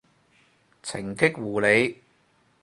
[0.81, 2.01] 程繫護理